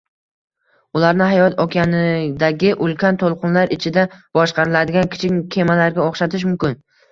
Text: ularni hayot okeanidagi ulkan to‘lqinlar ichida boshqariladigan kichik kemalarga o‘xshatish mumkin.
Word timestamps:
ularni 0.99 1.27
hayot 1.31 1.61
okeanidagi 1.65 2.71
ulkan 2.87 3.21
to‘lqinlar 3.25 3.75
ichida 3.77 4.07
boshqariladigan 4.41 5.15
kichik 5.15 5.39
kemalarga 5.59 6.05
o‘xshatish 6.11 6.51
mumkin. 6.53 6.79